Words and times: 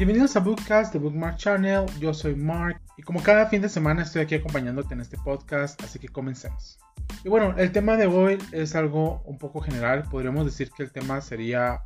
Bienvenidos 0.00 0.34
a 0.34 0.40
Bookcast 0.40 0.94
de 0.94 0.98
Bookmark 0.98 1.36
Channel, 1.36 1.84
yo 2.00 2.14
soy 2.14 2.34
Mark 2.34 2.80
y 2.96 3.02
como 3.02 3.22
cada 3.22 3.48
fin 3.48 3.60
de 3.60 3.68
semana 3.68 4.00
estoy 4.00 4.22
aquí 4.22 4.34
acompañándote 4.34 4.94
en 4.94 5.02
este 5.02 5.18
podcast, 5.18 5.78
así 5.82 5.98
que 5.98 6.08
comencemos. 6.08 6.78
Y 7.22 7.28
bueno, 7.28 7.54
el 7.58 7.70
tema 7.70 7.98
de 7.98 8.06
hoy 8.06 8.38
es 8.50 8.74
algo 8.74 9.20
un 9.26 9.36
poco 9.36 9.60
general, 9.60 10.04
podríamos 10.10 10.46
decir 10.46 10.70
que 10.74 10.84
el 10.84 10.90
tema 10.90 11.20
sería 11.20 11.82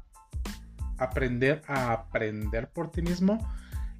aprender 0.96 1.62
a 1.66 1.90
aprender 1.90 2.71
por 2.71 2.93
ti 2.93 3.03
mismo. 3.03 3.45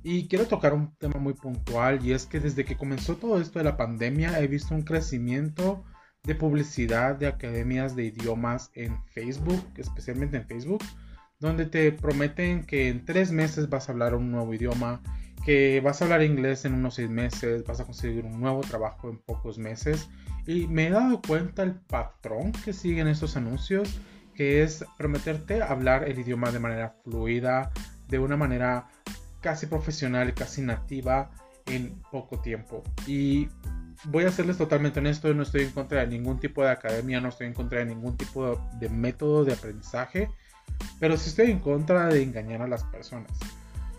Y 0.05 0.29
quiero 0.29 0.47
tocar 0.47 0.75
un 0.75 0.95
tema 0.95 1.19
muy 1.19 1.35
puntual 1.35 2.07
y 2.07 2.13
es 2.13 2.25
que 2.25 2.39
desde 2.39 2.65
que 2.65 2.77
comenzó 2.77 3.17
todo 3.17 3.41
esto 3.41 3.59
de 3.59 3.65
la 3.65 3.77
pandemia 3.77 4.39
he 4.39 4.47
visto 4.47 4.77
un 4.77 4.83
crecimiento 4.83 5.83
de 6.23 6.37
publicidad 6.37 7.17
de 7.17 7.27
academias 7.27 7.97
de 7.97 8.05
idiomas 8.05 8.71
en 8.75 8.97
Facebook, 9.07 9.73
especialmente 9.77 10.37
en 10.37 10.47
Facebook, 10.47 10.85
donde 11.45 11.67
te 11.67 11.93
prometen 11.93 12.65
que 12.65 12.89
en 12.89 13.05
tres 13.05 13.31
meses 13.31 13.69
vas 13.69 13.89
a 13.89 13.93
hablar 13.93 14.15
un 14.15 14.31
nuevo 14.31 14.55
idioma, 14.55 15.03
que 15.45 15.81
vas 15.83 16.01
a 16.01 16.07
hablar 16.07 16.23
inglés 16.23 16.65
en 16.65 16.73
unos 16.73 16.95
seis 16.95 17.11
meses, 17.11 17.65
vas 17.67 17.81
a 17.81 17.85
conseguir 17.85 18.25
un 18.25 18.41
nuevo 18.41 18.63
trabajo 18.63 19.11
en 19.11 19.19
pocos 19.19 19.59
meses. 19.59 20.09
Y 20.47 20.67
me 20.67 20.87
he 20.87 20.91
dado 20.91 21.21
cuenta 21.21 21.63
el 21.63 21.75
patrón 21.75 22.53
que 22.65 22.73
siguen 22.73 23.09
estos 23.09 23.37
anuncios, 23.37 24.01
que 24.35 24.63
es 24.63 24.85
prometerte 24.97 25.63
hablar 25.63 26.09
el 26.09 26.19
idioma 26.19 26.51
de 26.51 26.61
manera 26.61 26.97
fluida, 27.05 27.71
de 28.09 28.19
una 28.19 28.37
manera 28.37 28.89
casi 29.41 29.67
profesional, 29.67 30.33
casi 30.33 30.63
nativa 30.63 31.31
en 31.67 32.01
poco 32.11 32.41
tiempo. 32.41 32.83
Y 33.07 33.49
voy 34.05 34.25
a 34.25 34.31
serles 34.31 34.57
totalmente 34.57 35.01
honesto, 35.01 35.33
no 35.35 35.43
estoy 35.43 35.65
en 35.65 35.73
contra 35.73 36.01
de 36.01 36.07
ningún 36.07 36.41
tipo 36.41 36.63
de 36.63 36.71
academia, 36.71 37.21
no 37.21 37.29
estoy 37.29 37.49
en 37.49 37.55
contra 37.55 37.81
de 37.81 37.87
ningún 37.87 38.17
tipo 38.17 38.59
de 38.81 38.89
método 38.89 39.45
de 39.45 39.53
aprendizaje, 39.53 40.31
pero 41.01 41.17
sí 41.17 41.31
estoy 41.31 41.51
en 41.51 41.61
contra 41.61 42.09
de 42.09 42.23
engañar 42.23 42.63
a 42.63 42.69
las 42.69 42.85
personas. 42.85 43.31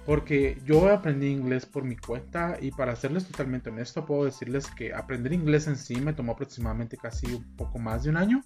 Porque 0.06 0.62
yo 0.66 0.88
aprendí 0.90 1.28
inglés 1.28 1.66
por 1.66 1.84
mi 1.84 1.98
cuenta 1.98 2.58
y 2.62 2.72
para 2.72 2.96
serles 2.96 3.28
totalmente 3.28 3.72
honesto 3.72 4.06
puedo 4.06 4.26
decirles 4.26 4.68
que 4.68 4.94
aprender 4.94 5.34
inglés 5.34 5.68
en 5.68 5.78
sí 5.78 5.96
me 5.96 6.14
tomó 6.14 6.34
aproximadamente 6.34 6.96
casi 6.96 7.26
un 7.34 7.56
poco 7.56 7.80
más 7.80 8.04
de 8.04 8.12
un 8.12 8.18
año 8.18 8.44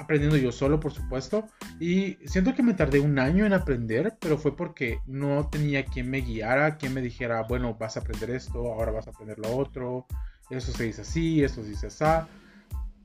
aprendiendo 0.00 0.36
yo 0.38 0.50
solo, 0.50 0.80
por 0.80 0.92
supuesto. 0.92 1.46
Y 1.78 2.16
siento 2.24 2.54
que 2.54 2.62
me 2.62 2.74
tardé 2.74 3.00
un 3.00 3.18
año 3.18 3.44
en 3.44 3.52
aprender, 3.52 4.16
pero 4.18 4.38
fue 4.38 4.56
porque 4.56 5.00
no 5.06 5.48
tenía 5.50 5.84
quien 5.84 6.10
me 6.10 6.22
guiara, 6.22 6.76
quien 6.78 6.94
me 6.94 7.02
dijera, 7.02 7.42
bueno, 7.42 7.74
vas 7.74 7.96
a 7.96 8.00
aprender 8.00 8.30
esto, 8.30 8.72
ahora 8.72 8.92
vas 8.92 9.06
a 9.06 9.10
aprender 9.10 9.38
lo 9.38 9.54
otro, 9.56 10.06
eso 10.48 10.72
se 10.72 10.84
dice 10.84 11.02
así, 11.02 11.44
esto 11.44 11.62
se 11.62 11.68
dice 11.68 11.86
así. 11.88 12.04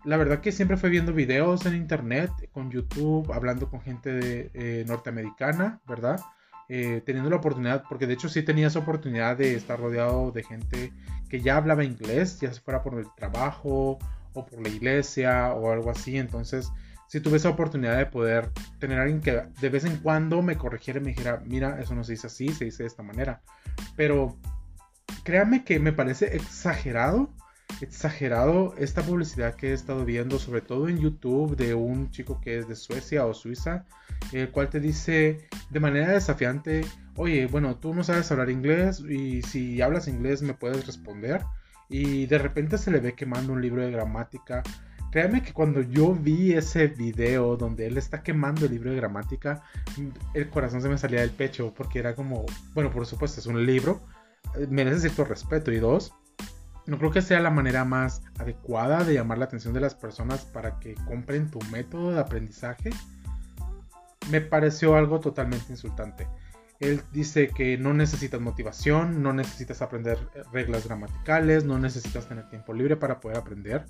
La 0.05 0.17
verdad 0.17 0.39
que 0.39 0.51
siempre 0.51 0.77
fue 0.77 0.89
viendo 0.89 1.13
videos 1.13 1.65
en 1.65 1.75
internet, 1.75 2.31
con 2.51 2.69
YouTube, 2.69 3.31
hablando 3.33 3.69
con 3.69 3.81
gente 3.81 4.11
de, 4.11 4.51
eh, 4.53 4.85
norteamericana, 4.87 5.79
¿verdad? 5.87 6.19
Eh, 6.69 7.01
teniendo 7.05 7.29
la 7.29 7.37
oportunidad, 7.37 7.83
porque 7.89 8.07
de 8.07 8.13
hecho 8.13 8.29
sí 8.29 8.43
tenía 8.43 8.67
esa 8.67 8.79
oportunidad 8.79 9.37
de 9.37 9.55
estar 9.55 9.79
rodeado 9.79 10.31
de 10.31 10.43
gente 10.43 10.93
que 11.29 11.41
ya 11.41 11.57
hablaba 11.57 11.83
inglés, 11.83 12.39
ya 12.39 12.51
fuera 12.51 12.81
por 12.81 12.99
el 12.99 13.07
trabajo 13.15 13.99
o 14.33 14.45
por 14.45 14.61
la 14.61 14.69
iglesia 14.69 15.53
o 15.53 15.71
algo 15.71 15.91
así. 15.91 16.17
Entonces 16.17 16.71
si 17.07 17.19
tuve 17.19 17.37
esa 17.37 17.49
oportunidad 17.49 17.97
de 17.97 18.07
poder 18.07 18.51
tener 18.79 18.99
alguien 18.99 19.21
que 19.21 19.43
de 19.61 19.69
vez 19.69 19.85
en 19.85 19.97
cuando 19.97 20.41
me 20.41 20.57
corrigiera 20.57 20.99
y 20.99 21.03
me 21.03 21.09
dijera, 21.09 21.41
mira, 21.45 21.79
eso 21.79 21.95
no 21.95 22.03
se 22.03 22.13
dice 22.13 22.27
así, 22.27 22.49
se 22.49 22.65
dice 22.65 22.83
de 22.83 22.87
esta 22.87 23.03
manera. 23.03 23.41
Pero 23.95 24.37
créanme 25.23 25.63
que 25.63 25.79
me 25.79 25.93
parece 25.93 26.35
exagerado, 26.35 27.29
exagerado 27.81 28.73
esta 28.77 29.02
publicidad 29.02 29.55
que 29.55 29.69
he 29.69 29.73
estado 29.73 30.05
viendo, 30.05 30.39
sobre 30.39 30.61
todo 30.61 30.88
en 30.88 30.99
YouTube, 30.99 31.55
de 31.55 31.73
un 31.73 32.09
chico 32.11 32.39
que 32.41 32.57
es 32.57 32.67
de 32.67 32.75
Suecia 32.75 33.25
o 33.25 33.33
Suiza, 33.33 33.85
el 34.31 34.49
cual 34.52 34.69
te 34.69 34.80
dice 34.80 35.47
de 35.69 35.80
manera 35.80 36.11
desafiante, 36.11 36.85
oye, 37.16 37.47
bueno, 37.47 37.75
tú 37.77 37.94
no 37.94 38.03
sabes 38.03 38.31
hablar 38.31 38.49
inglés 38.49 39.01
y 39.01 39.41
si 39.41 39.81
hablas 39.81 40.07
inglés 40.07 40.41
me 40.41 40.53
puedes 40.53 40.85
responder. 40.85 41.41
Y 41.88 42.25
de 42.25 42.39
repente 42.39 42.78
se 42.78 42.89
le 42.89 43.00
ve 43.00 43.13
quemando 43.13 43.53
un 43.53 43.62
libro 43.62 43.84
de 43.84 43.91
gramática 43.91 44.63
Créanme 45.16 45.41
que 45.41 45.53
cuando 45.53 45.79
yo 45.79 46.13
vi 46.13 46.51
ese 46.51 46.88
video 46.88 47.56
donde 47.56 47.88
él 47.88 47.97
está 47.97 48.22
quemando 48.22 48.66
el 48.66 48.73
libro 48.73 48.89
de 48.89 48.97
gramática, 48.97 49.63
el 50.34 50.50
corazón 50.50 50.81
se 50.81 50.89
me 50.89 50.97
salía 50.97 51.22
del 51.22 51.29
pecho 51.29 51.73
porque 51.73 52.00
era 52.00 52.13
como, 52.16 52.45
bueno, 52.73 52.91
por 52.91 53.06
supuesto 53.06 53.39
es 53.39 53.45
un 53.45 53.66
libro, 53.66 54.01
eh, 54.56 54.68
merece 54.69 55.00
cierto 55.00 55.23
respeto 55.23 55.72
y 55.72 55.79
dos, 55.79 56.13
no 56.88 56.97
creo 56.97 57.12
que 57.12 57.22
sea 57.22 57.40
la 57.40 57.50
manera 57.50 57.84
más 57.85 58.22
adecuada 58.40 59.03
de 59.03 59.16
llamar 59.16 59.38
la 59.38 59.46
atención 59.46 59.73
de 59.73 59.81
las 59.81 59.96
personas 59.96 60.46
para 60.46 60.79
que 60.79 60.96
compren 61.06 61.50
tu 61.50 61.59
método 61.72 62.12
de 62.12 62.19
aprendizaje. 62.19 62.91
Me 64.29 64.41
pareció 64.41 64.95
algo 64.95 65.19
totalmente 65.19 65.72
insultante. 65.72 66.28
Él 66.79 67.01
dice 67.12 67.50
que 67.50 67.78
no 67.78 67.94
necesitas 67.94 68.41
motivación, 68.41 69.24
no 69.24 69.34
necesitas 69.34 69.81
aprender 69.81 70.19
reglas 70.51 70.85
gramaticales, 70.85 71.63
no 71.63 71.79
necesitas 71.79 72.28
tener 72.28 72.50
tiempo 72.50 72.74
libre 72.74 72.97
para 72.97 73.19
poder 73.19 73.38
aprender. 73.38 73.85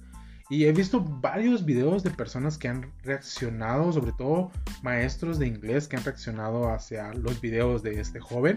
Y 0.49 0.65
he 0.65 0.71
visto 0.71 1.01
varios 1.01 1.65
videos 1.65 2.03
de 2.03 2.11
personas 2.11 2.59
que 2.59 2.67
han 2.67 2.91
reaccionado, 3.03 3.91
sobre 3.91 4.11
todo 4.11 4.51
maestros 4.83 5.39
de 5.39 5.47
inglés 5.47 5.87
que 5.87 5.97
han 5.97 6.03
reaccionado 6.03 6.69
hacia 6.69 7.11
los 7.13 7.41
videos 7.41 7.81
de 7.81 7.99
este 7.99 8.19
joven. 8.19 8.55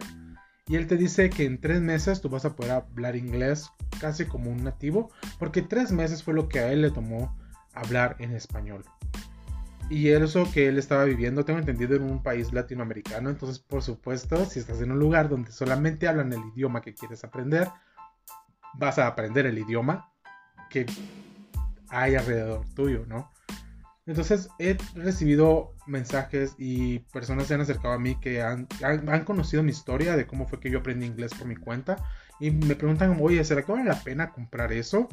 Y 0.68 0.76
él 0.76 0.86
te 0.86 0.96
dice 0.96 1.30
que 1.30 1.46
en 1.46 1.60
tres 1.60 1.80
meses 1.80 2.20
tú 2.20 2.28
vas 2.28 2.44
a 2.44 2.54
poder 2.54 2.72
hablar 2.72 3.16
inglés 3.16 3.70
casi 4.00 4.26
como 4.26 4.50
un 4.50 4.64
nativo, 4.64 5.10
porque 5.38 5.62
tres 5.62 5.92
meses 5.92 6.22
fue 6.22 6.34
lo 6.34 6.48
que 6.48 6.60
a 6.60 6.70
él 6.70 6.82
le 6.82 6.90
tomó 6.90 7.34
hablar 7.72 8.16
en 8.18 8.32
español. 8.32 8.84
Y 9.88 10.08
eso 10.08 10.50
que 10.52 10.68
él 10.68 10.78
estaba 10.78 11.04
viviendo, 11.04 11.46
tengo 11.46 11.58
entendido, 11.58 11.96
en 11.96 12.02
un 12.02 12.22
país 12.22 12.52
latinoamericano. 12.52 13.30
Entonces, 13.30 13.58
por 13.58 13.82
supuesto, 13.82 14.44
si 14.44 14.58
estás 14.58 14.82
en 14.82 14.92
un 14.92 14.98
lugar 14.98 15.30
donde 15.30 15.50
solamente 15.50 16.06
hablan 16.06 16.32
el 16.34 16.40
idioma 16.54 16.82
que 16.82 16.92
quieres 16.92 17.24
aprender, 17.24 17.68
vas 18.74 18.98
a 18.98 19.06
aprender 19.06 19.46
el 19.46 19.58
idioma 19.58 20.12
que 20.68 20.84
hay 21.88 22.16
alrededor 22.16 22.66
tuyo, 22.74 23.06
¿no? 23.06 23.30
Entonces 24.08 24.48
he 24.58 24.78
recibido 24.94 25.74
mensajes 25.86 26.54
y 26.56 27.00
personas 27.12 27.46
se 27.46 27.54
han 27.54 27.60
acercado 27.60 27.92
a 27.92 27.98
mí 27.98 28.18
que 28.18 28.40
han, 28.40 28.66
han, 28.82 29.24
conocido 29.24 29.62
mi 29.62 29.70
historia 29.70 30.16
de 30.16 30.26
cómo 30.26 30.48
fue 30.48 30.60
que 30.60 30.70
yo 30.70 30.78
aprendí 30.78 31.04
inglés 31.04 31.34
por 31.34 31.46
mi 31.46 31.56
cuenta 31.56 32.02
y 32.40 32.50
me 32.50 32.74
preguntan, 32.74 33.18
oye, 33.20 33.44
¿será 33.44 33.62
que 33.62 33.70
vale 33.70 33.84
la 33.84 34.02
pena 34.02 34.32
comprar 34.32 34.72
eso? 34.72 35.08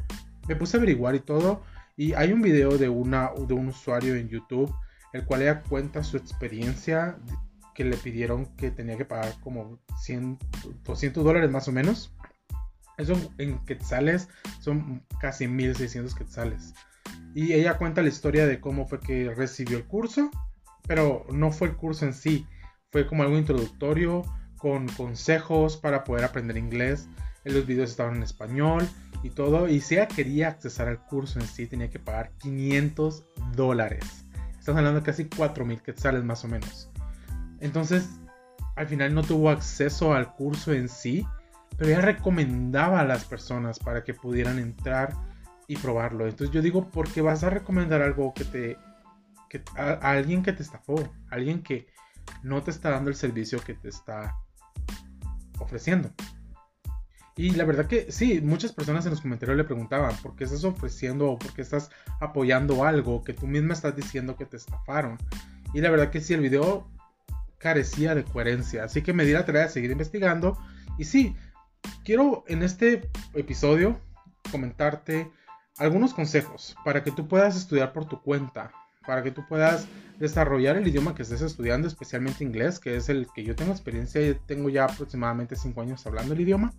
Me 0.47 0.55
puse 0.55 0.77
a 0.77 0.79
averiguar 0.79 1.13
y 1.13 1.19
todo 1.19 1.61
y 1.97 2.13
hay 2.13 2.31
un 2.31 2.41
video 2.41 2.77
de, 2.77 2.87
una, 2.87 3.31
de 3.47 3.53
un 3.53 3.67
usuario 3.67 4.15
en 4.15 4.29
YouTube 4.29 4.73
el 5.11 5.25
cual 5.25 5.41
ella 5.41 5.61
cuenta 5.61 6.01
su 6.01 6.15
experiencia 6.15 7.17
que 7.73 7.83
le 7.83 7.97
pidieron 7.97 8.45
que 8.55 8.71
tenía 8.71 8.95
que 8.95 9.03
pagar 9.03 9.33
como 9.41 9.77
100, 9.99 10.39
200 10.85 11.21
dólares 11.21 11.51
más 11.51 11.67
o 11.67 11.73
menos 11.73 12.13
eso 12.97 13.15
en 13.39 13.59
quetzales 13.65 14.29
son 14.61 15.03
casi 15.19 15.49
1600 15.49 16.15
quetzales. 16.15 16.73
Y 17.35 17.53
ella 17.53 17.77
cuenta 17.77 18.01
la 18.01 18.07
historia 18.07 18.47
de 18.47 18.59
cómo 18.59 18.87
fue 18.87 18.99
que 18.99 19.31
recibió 19.35 19.77
el 19.77 19.85
curso, 19.85 20.31
pero 20.87 21.27
no 21.31 21.51
fue 21.51 21.67
el 21.67 21.75
curso 21.75 22.05
en 22.05 22.13
sí, 22.13 22.47
fue 22.91 23.05
como 23.05 23.21
algo 23.21 23.37
introductorio 23.37 24.23
con 24.57 24.87
consejos 24.87 25.77
para 25.77 26.03
poder 26.03 26.23
aprender 26.23 26.57
inglés. 26.57 27.07
Los 27.43 27.67
videos 27.67 27.91
estaban 27.91 28.15
en 28.15 28.23
español 28.23 28.87
y 29.21 29.29
todo. 29.29 29.69
Y 29.69 29.81
si 29.81 29.95
ella 29.95 30.07
quería 30.07 30.47
accesar 30.47 30.87
al 30.87 31.05
curso 31.05 31.39
en 31.39 31.45
sí, 31.45 31.67
tenía 31.67 31.91
que 31.91 31.99
pagar 31.99 32.31
500 32.39 33.23
dólares. 33.55 34.25
Estamos 34.57 34.79
hablando 34.79 35.01
de 35.01 35.05
casi 35.05 35.25
4000 35.25 35.81
quetzales 35.83 36.23
más 36.23 36.43
o 36.43 36.47
menos. 36.47 36.89
Entonces, 37.59 38.09
al 38.75 38.87
final 38.87 39.13
no 39.13 39.21
tuvo 39.21 39.51
acceso 39.51 40.15
al 40.15 40.33
curso 40.33 40.73
en 40.73 40.89
sí 40.89 41.27
pero 41.77 41.91
ella 41.91 42.01
recomendaba 42.01 43.01
a 43.01 43.05
las 43.05 43.25
personas 43.25 43.79
para 43.79 44.03
que 44.03 44.13
pudieran 44.13 44.59
entrar 44.59 45.13
y 45.67 45.77
probarlo. 45.77 46.27
Entonces 46.27 46.53
yo 46.53 46.61
digo, 46.61 46.89
¿por 46.89 47.11
qué 47.11 47.21
vas 47.21 47.43
a 47.43 47.49
recomendar 47.49 48.01
algo 48.01 48.33
que 48.33 48.45
te... 48.45 48.77
A, 49.77 49.93
alguien 50.11 50.43
que 50.43 50.51
te 50.51 50.63
estafó, 50.63 50.95
alguien 51.29 51.63
que 51.63 51.87
no 52.43 52.61
te 52.61 52.71
está 52.71 52.89
dando 52.89 53.09
el 53.09 53.15
servicio 53.15 53.59
que 53.61 53.73
te 53.73 53.89
está 53.89 54.35
ofreciendo. 55.59 56.11
Y 57.37 57.51
la 57.51 57.65
verdad 57.65 57.87
que 57.87 58.11
sí, 58.11 58.41
muchas 58.41 58.71
personas 58.71 59.05
en 59.05 59.11
los 59.11 59.21
comentarios 59.21 59.57
le 59.57 59.63
preguntaban, 59.65 60.15
¿por 60.17 60.35
qué 60.35 60.45
estás 60.45 60.63
ofreciendo 60.63 61.31
o 61.31 61.39
por 61.39 61.53
qué 61.53 61.61
estás 61.61 61.89
apoyando 62.21 62.85
algo 62.85 63.23
que 63.23 63.33
tú 63.33 63.45
misma 63.45 63.73
estás 63.73 63.95
diciendo 63.95 64.37
que 64.37 64.45
te 64.45 64.57
estafaron? 64.57 65.17
Y 65.73 65.81
la 65.81 65.89
verdad 65.89 66.11
que 66.11 66.21
sí, 66.21 66.33
el 66.33 66.41
video 66.41 66.89
carecía 67.57 68.15
de 68.15 68.23
coherencia, 68.23 68.85
así 68.85 69.01
que 69.01 69.11
me 69.11 69.25
di 69.25 69.33
la 69.33 69.45
tarea 69.45 69.63
de 69.63 69.69
seguir 69.69 69.91
investigando. 69.91 70.57
Y 70.97 71.03
sí, 71.03 71.35
quiero 72.05 72.45
en 72.47 72.63
este 72.63 73.09
episodio 73.33 73.99
comentarte 74.51 75.29
algunos 75.77 76.13
consejos 76.13 76.75
para 76.83 77.03
que 77.03 77.11
tú 77.11 77.27
puedas 77.27 77.55
estudiar 77.55 77.93
por 77.93 78.05
tu 78.05 78.21
cuenta, 78.21 78.71
para 79.05 79.23
que 79.23 79.31
tú 79.31 79.45
puedas 79.47 79.87
desarrollar 80.19 80.77
el 80.77 80.87
idioma 80.87 81.13
que 81.13 81.23
estés 81.23 81.41
estudiando, 81.41 81.87
especialmente 81.87 82.43
inglés, 82.43 82.79
que 82.79 82.95
es 82.95 83.09
el 83.09 83.27
que 83.35 83.43
yo 83.43 83.55
tengo 83.55 83.71
experiencia, 83.71 84.21
y 84.21 84.35
tengo 84.45 84.69
ya 84.69 84.85
aproximadamente 84.85 85.55
5 85.55 85.81
años 85.81 86.05
hablando 86.07 86.33
el 86.33 86.41
idioma. 86.41 86.73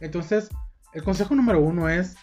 Entonces, 0.00 0.48
el 0.92 1.02
consejo 1.02 1.34
número 1.34 1.60
uno 1.60 1.88
es 1.88 2.16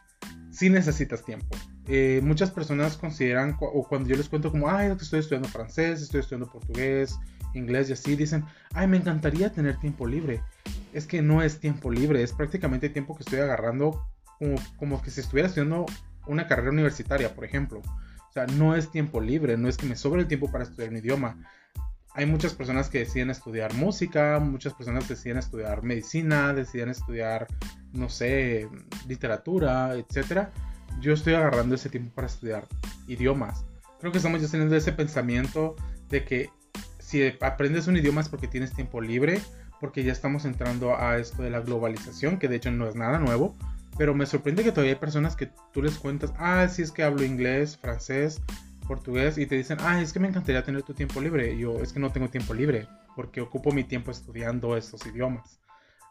si 0.51 0.69
necesitas 0.69 1.23
tiempo. 1.23 1.55
eh, 1.89 2.19
muchas 2.21 2.51
personas 2.51 2.97
consideran, 2.97 3.55
o 3.61 3.87
cuando 3.87 4.09
yo 4.09 4.17
les 4.17 4.27
cuento 4.27 4.51
como, 4.51 4.69
ay, 4.69 4.93
estoy 4.99 5.19
estudiando 5.19 5.47
francés, 5.47 6.01
estoy 6.01 6.19
estudiando 6.19 6.51
portugués, 6.51 7.17
inglés 7.53 7.89
y 7.89 7.93
así, 7.93 8.17
dicen, 8.17 8.43
ay, 8.73 8.87
me 8.87 8.97
encantaría 8.97 9.53
tener 9.53 9.79
tiempo 9.79 10.05
libre. 10.05 10.43
Es 10.91 11.07
que 11.07 11.21
no 11.21 11.41
es 11.41 11.59
tiempo 11.59 11.89
libre, 11.89 12.23
es 12.23 12.33
prácticamente 12.33 12.89
tiempo 12.89 13.15
que 13.15 13.23
estoy 13.23 13.39
agarrando 13.39 14.05
como, 14.39 14.55
como 14.77 15.01
que 15.01 15.11
si 15.11 15.21
estuviera 15.21 15.47
estudiando 15.47 15.85
una 16.25 16.47
carrera 16.47 16.71
universitaria, 16.71 17.33
por 17.33 17.45
ejemplo. 17.45 17.79
O 17.79 18.31
sea, 18.33 18.45
no 18.47 18.75
es 18.75 18.91
tiempo 18.91 19.21
libre, 19.21 19.57
no 19.57 19.67
es 19.67 19.77
que 19.77 19.85
me 19.85 19.95
sobre 19.95 20.21
el 20.21 20.27
tiempo 20.27 20.51
para 20.51 20.63
estudiar 20.63 20.89
un 20.89 20.97
idioma. 20.97 21.37
Hay 22.13 22.25
muchas 22.25 22.53
personas 22.53 22.89
que 22.89 22.99
deciden 22.99 23.29
estudiar 23.29 23.73
música, 23.73 24.39
muchas 24.39 24.73
personas 24.73 25.07
deciden 25.07 25.37
estudiar 25.37 25.83
medicina, 25.83 26.53
deciden 26.53 26.89
estudiar, 26.89 27.47
no 27.93 28.09
sé, 28.09 28.67
literatura, 29.07 29.93
etcétera 29.95 30.51
yo 30.99 31.13
estoy 31.13 31.33
agarrando 31.33 31.75
ese 31.75 31.89
tiempo 31.89 32.13
para 32.13 32.27
estudiar 32.27 32.67
idiomas. 33.07 33.65
Creo 33.99 34.11
que 34.11 34.17
estamos 34.17 34.41
ya 34.41 34.47
teniendo 34.47 34.75
ese 34.75 34.91
pensamiento 34.91 35.75
de 36.09 36.23
que 36.23 36.49
si 36.99 37.33
aprendes 37.41 37.87
un 37.87 37.97
idioma 37.97 38.21
es 38.21 38.29
porque 38.29 38.47
tienes 38.47 38.73
tiempo 38.73 39.01
libre, 39.01 39.39
porque 39.79 40.03
ya 40.03 40.11
estamos 40.11 40.45
entrando 40.45 40.97
a 40.97 41.17
esto 41.17 41.43
de 41.43 41.49
la 41.49 41.61
globalización, 41.61 42.39
que 42.39 42.47
de 42.47 42.57
hecho 42.57 42.71
no 42.71 42.87
es 42.87 42.95
nada 42.95 43.19
nuevo, 43.19 43.55
pero 43.97 44.13
me 44.13 44.25
sorprende 44.25 44.63
que 44.63 44.71
todavía 44.71 44.93
hay 44.93 44.99
personas 44.99 45.35
que 45.35 45.49
tú 45.73 45.81
les 45.81 45.97
cuentas, 45.97 46.33
ah, 46.37 46.67
sí 46.69 46.81
es 46.81 46.91
que 46.91 47.03
hablo 47.03 47.23
inglés, 47.23 47.77
francés, 47.77 48.41
portugués, 48.87 49.37
y 49.37 49.45
te 49.45 49.55
dicen, 49.55 49.77
ah, 49.81 50.01
es 50.01 50.13
que 50.13 50.19
me 50.19 50.27
encantaría 50.27 50.63
tener 50.63 50.83
tu 50.83 50.93
tiempo 50.93 51.19
libre. 51.19 51.53
Y 51.53 51.59
yo, 51.59 51.81
es 51.81 51.93
que 51.93 51.99
no 51.99 52.11
tengo 52.11 52.29
tiempo 52.29 52.53
libre, 52.53 52.87
porque 53.15 53.41
ocupo 53.41 53.71
mi 53.71 53.83
tiempo 53.83 54.11
estudiando 54.11 54.77
estos 54.77 55.05
idiomas. 55.05 55.59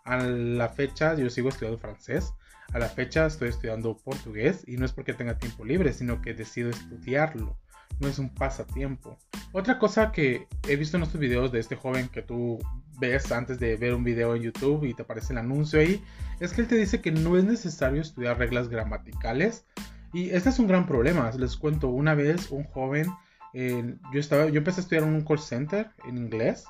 A 0.05 0.19
la 0.19 0.69
fecha 0.69 1.15
yo 1.15 1.29
sigo 1.31 1.49
estudiando 1.49 1.79
francés, 1.79 2.33
a 2.73 2.79
la 2.79 2.89
fecha 2.89 3.27
estoy 3.27 3.49
estudiando 3.49 3.97
portugués 3.97 4.63
y 4.67 4.77
no 4.77 4.85
es 4.85 4.93
porque 4.93 5.15
tenga 5.15 5.39
tiempo 5.39 5.65
libre, 5.65 5.93
sino 5.93 6.21
que 6.21 6.35
decido 6.35 6.71
estudiarlo. 6.71 7.57
No 8.01 8.09
es 8.09 8.19
un 8.19 8.35
pasatiempo. 8.35 9.19
Otra 9.53 9.79
cosa 9.79 10.13
que 10.13 10.49
he 10.69 10.77
visto 10.77 10.97
en 10.97 11.05
estos 11.05 11.21
videos 11.21 11.53
de 11.53 11.61
este 11.61 11.77
joven 11.77 12.09
que 12.09 12.23
tú 12.23 12.59
ves 12.99 13.33
antes 13.33 13.59
de 13.59 13.77
ver 13.77 13.95
un 13.95 14.05
video 14.05 14.35
en 14.35 14.43
YouTube 14.43 14.85
y 14.85 14.95
te 14.95 15.03
aparece 15.03 15.33
el 15.33 15.39
anuncio 15.39 15.81
ahí, 15.81 16.03
es 16.41 16.53
que 16.53 16.63
él 16.63 16.69
te 16.69 16.77
dice 16.77 17.01
que 17.01 17.13
no 17.13 17.37
es 17.37 17.45
necesario 17.45 18.01
estudiar 18.01 18.39
reglas 18.39 18.69
gramaticales. 18.69 19.65
Y 20.13 20.31
este 20.31 20.49
es 20.49 20.59
un 20.59 20.67
gran 20.67 20.87
problema. 20.87 21.31
Les 21.33 21.57
cuento, 21.57 21.89
una 21.89 22.15
vez 22.15 22.51
un 22.51 22.65
joven, 22.65 23.07
yo, 23.53 24.21
estaba, 24.21 24.49
yo 24.49 24.59
empecé 24.59 24.81
a 24.81 24.83
estudiar 24.83 25.05
en 25.05 25.15
un 25.15 25.25
call 25.25 25.39
center 25.39 25.91
en 26.07 26.19
inglés 26.19 26.65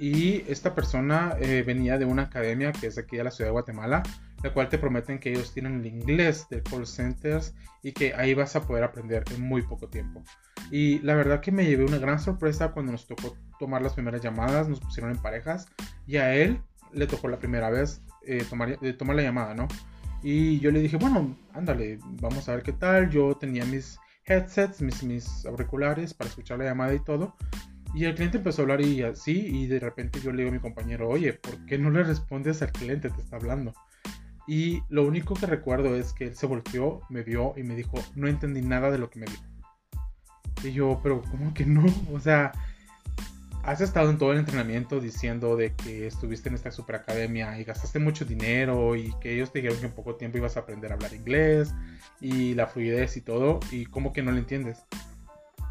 y 0.00 0.44
esta 0.50 0.74
persona 0.74 1.36
eh, 1.38 1.62
venía 1.64 1.98
de 1.98 2.06
una 2.06 2.22
academia 2.22 2.72
que 2.72 2.86
es 2.86 2.96
aquí 2.96 3.18
de 3.18 3.24
la 3.24 3.30
ciudad 3.30 3.48
de 3.48 3.52
Guatemala 3.52 4.02
la 4.42 4.52
cual 4.52 4.68
te 4.68 4.78
prometen 4.78 5.18
que 5.18 5.30
ellos 5.30 5.52
tienen 5.52 5.80
el 5.80 5.86
inglés 5.86 6.46
de 6.48 6.62
call 6.62 6.86
centers 6.86 7.54
y 7.82 7.92
que 7.92 8.14
ahí 8.14 8.34
vas 8.34 8.56
a 8.56 8.66
poder 8.66 8.84
aprender 8.84 9.24
en 9.34 9.42
muy 9.42 9.62
poco 9.62 9.88
tiempo. 9.88 10.22
Y 10.70 11.00
la 11.00 11.14
verdad 11.14 11.40
que 11.40 11.52
me 11.52 11.64
llevé 11.64 11.84
una 11.84 11.98
gran 11.98 12.18
sorpresa 12.20 12.72
cuando 12.72 12.92
nos 12.92 13.06
tocó 13.06 13.36
tomar 13.58 13.82
las 13.82 13.94
primeras 13.94 14.22
llamadas, 14.22 14.68
nos 14.68 14.80
pusieron 14.80 15.10
en 15.10 15.18
parejas 15.18 15.66
y 16.06 16.16
a 16.16 16.34
él 16.34 16.60
le 16.92 17.06
tocó 17.06 17.28
la 17.28 17.38
primera 17.38 17.70
vez 17.70 18.02
eh, 18.26 18.44
tomar, 18.48 18.78
eh, 18.82 18.92
tomar 18.92 19.16
la 19.16 19.22
llamada, 19.22 19.54
¿no? 19.54 19.68
Y 20.22 20.60
yo 20.60 20.70
le 20.70 20.80
dije, 20.80 20.96
bueno, 20.96 21.36
ándale, 21.54 21.98
vamos 22.20 22.48
a 22.48 22.54
ver 22.54 22.62
qué 22.62 22.72
tal. 22.72 23.10
Yo 23.10 23.36
tenía 23.36 23.64
mis 23.64 23.98
headsets, 24.26 24.82
mis, 24.82 25.02
mis 25.02 25.46
auriculares 25.46 26.14
para 26.14 26.28
escuchar 26.28 26.58
la 26.58 26.66
llamada 26.66 26.94
y 26.94 27.00
todo. 27.00 27.36
Y 27.94 28.04
el 28.04 28.14
cliente 28.14 28.38
empezó 28.38 28.62
a 28.62 28.64
hablar 28.64 28.82
y 28.82 29.02
así, 29.02 29.46
y 29.46 29.66
de 29.66 29.80
repente 29.80 30.20
yo 30.20 30.30
le 30.30 30.38
digo 30.38 30.50
a 30.50 30.52
mi 30.52 30.60
compañero, 30.60 31.08
oye, 31.08 31.32
¿por 31.32 31.64
qué 31.66 31.76
no 31.76 31.90
le 31.90 32.04
respondes 32.04 32.62
al 32.62 32.70
cliente? 32.70 33.10
Te 33.10 33.20
está 33.20 33.36
hablando. 33.36 33.72
Y 34.50 34.82
lo 34.88 35.06
único 35.06 35.34
que 35.34 35.46
recuerdo 35.46 35.94
es 35.94 36.12
que 36.12 36.24
él 36.24 36.34
se 36.34 36.44
volteó, 36.44 37.02
me 37.08 37.22
vio 37.22 37.54
y 37.56 37.62
me 37.62 37.76
dijo, 37.76 38.02
no 38.16 38.26
entendí 38.26 38.62
nada 38.62 38.90
de 38.90 38.98
lo 38.98 39.08
que 39.08 39.20
me 39.20 39.26
dijo. 39.26 39.44
Y 40.64 40.72
yo, 40.72 40.98
pero 41.04 41.22
¿cómo 41.22 41.54
que 41.54 41.64
no? 41.64 41.86
O 42.12 42.18
sea, 42.18 42.50
has 43.62 43.80
estado 43.80 44.10
en 44.10 44.18
todo 44.18 44.32
el 44.32 44.38
entrenamiento 44.38 44.98
diciendo 44.98 45.54
de 45.54 45.72
que 45.76 46.08
estuviste 46.08 46.48
en 46.48 46.56
esta 46.56 46.72
super 46.72 46.96
academia 46.96 47.60
y 47.60 47.62
gastaste 47.62 48.00
mucho 48.00 48.24
dinero 48.24 48.96
y 48.96 49.14
que 49.20 49.34
ellos 49.34 49.52
te 49.52 49.60
dijeron 49.60 49.78
que 49.78 49.86
en 49.86 49.92
poco 49.92 50.16
tiempo 50.16 50.38
ibas 50.38 50.56
a 50.56 50.60
aprender 50.60 50.90
a 50.90 50.94
hablar 50.96 51.14
inglés 51.14 51.72
y 52.20 52.54
la 52.54 52.66
fluidez 52.66 53.16
y 53.16 53.20
todo 53.20 53.60
y 53.70 53.86
cómo 53.86 54.12
que 54.12 54.24
no 54.24 54.32
lo 54.32 54.38
entiendes. 54.38 54.82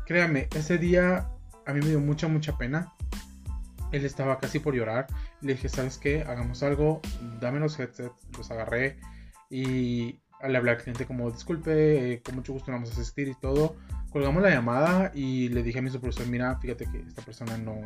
Créame, 0.05 0.47
ese 0.55 0.77
día 0.77 1.27
a 1.65 1.73
mí 1.73 1.81
me 1.81 1.89
dio 1.89 1.99
mucha, 1.99 2.29
mucha 2.29 2.57
pena 2.57 2.93
él 3.91 4.05
estaba 4.05 4.39
casi 4.39 4.59
por 4.59 4.75
llorar. 4.75 5.07
Le 5.41 5.53
dije, 5.53 5.69
¿sabes 5.69 5.97
qué? 5.97 6.23
Hagamos 6.23 6.63
algo, 6.63 7.01
dame 7.39 7.59
los 7.59 7.79
headsets, 7.79 8.11
los 8.37 8.51
agarré 8.51 8.97
y 9.49 10.19
le 10.47 10.57
hablé 10.57 10.71
al 10.71 10.77
cliente 10.77 11.05
como, 11.05 11.31
disculpe, 11.31 12.13
eh, 12.13 12.21
con 12.21 12.35
mucho 12.35 12.53
gusto 12.53 12.71
vamos 12.71 12.89
a 12.89 12.93
asistir 12.93 13.27
y 13.27 13.35
todo. 13.35 13.75
Colgamos 14.11 14.41
la 14.41 14.49
llamada 14.49 15.11
y 15.13 15.49
le 15.49 15.63
dije 15.63 15.79
a 15.79 15.81
mi 15.81 15.89
supervisor, 15.89 16.27
mira, 16.27 16.57
fíjate 16.59 16.85
que 16.91 16.99
esta 16.99 17.21
persona 17.21 17.57
no, 17.57 17.81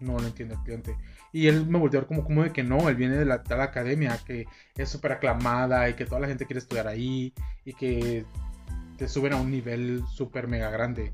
no 0.00 0.18
lo 0.18 0.26
entiende 0.26 0.54
el 0.54 0.60
cliente. 0.62 0.96
Y 1.32 1.46
él 1.46 1.66
me 1.66 1.78
volvió 1.78 1.98
a 1.98 2.02
ver 2.02 2.08
como, 2.08 2.24
como 2.24 2.42
de 2.42 2.52
que 2.52 2.62
no, 2.62 2.88
él 2.88 2.96
viene 2.96 3.16
de 3.16 3.24
la 3.24 3.42
tal 3.42 3.60
academia 3.60 4.18
que 4.24 4.46
es 4.76 4.88
súper 4.88 5.12
aclamada 5.12 5.88
y 5.88 5.94
que 5.94 6.04
toda 6.04 6.20
la 6.20 6.28
gente 6.28 6.46
quiere 6.46 6.58
estudiar 6.58 6.86
ahí 6.88 7.32
y 7.64 7.72
que 7.74 8.24
te 8.96 9.08
suben 9.08 9.32
a 9.32 9.36
un 9.36 9.50
nivel 9.50 10.02
súper 10.12 10.48
mega 10.48 10.70
grande. 10.70 11.12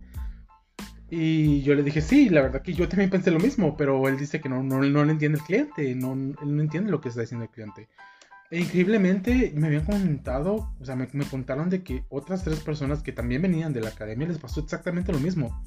Y 1.08 1.62
yo 1.62 1.74
le 1.74 1.82
dije, 1.82 2.00
sí, 2.00 2.28
la 2.28 2.42
verdad 2.42 2.62
que 2.62 2.72
yo 2.72 2.88
también 2.88 3.10
pensé 3.10 3.30
lo 3.30 3.38
mismo, 3.38 3.76
pero 3.76 4.08
él 4.08 4.16
dice 4.16 4.40
que 4.40 4.48
no, 4.48 4.62
no, 4.62 4.82
no 4.82 5.04
le 5.04 5.12
entiende 5.12 5.38
el 5.38 5.44
cliente, 5.44 5.94
no, 5.94 6.14
él 6.14 6.56
no 6.56 6.62
entiende 6.62 6.90
lo 6.90 7.00
que 7.00 7.10
está 7.10 7.20
diciendo 7.20 7.44
el 7.44 7.50
cliente. 7.50 7.88
E 8.50 8.60
increíblemente 8.60 9.52
me 9.56 9.68
habían 9.68 9.84
comentado, 9.84 10.72
o 10.80 10.84
sea, 10.84 10.96
me, 10.96 11.08
me, 11.12 11.24
contaron 11.24 11.68
de 11.68 11.82
que 11.82 12.04
otras 12.08 12.44
tres 12.44 12.60
personas 12.60 13.02
que 13.02 13.12
también 13.12 13.42
venían 13.42 13.72
de 13.72 13.80
la 13.80 13.88
academia 13.88 14.28
les 14.28 14.38
pasó 14.38 14.60
exactamente 14.60 15.12
lo 15.12 15.18
mismo. 15.20 15.64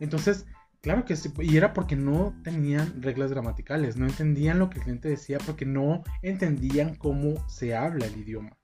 Entonces, 0.00 0.46
claro 0.80 1.04
que 1.04 1.16
sí, 1.16 1.30
y 1.40 1.56
era 1.56 1.72
porque 1.72 1.96
no 1.96 2.34
tenían 2.42 3.02
reglas 3.02 3.30
gramaticales, 3.30 3.96
no 3.96 4.06
entendían 4.06 4.58
lo 4.58 4.70
que 4.70 4.78
el 4.78 4.84
cliente 4.84 5.08
decía 5.08 5.38
porque 5.44 5.66
no 5.66 6.04
entendían 6.22 6.94
cómo 6.94 7.46
se 7.48 7.74
habla 7.74 8.06
el 8.06 8.18
idioma. 8.18 8.56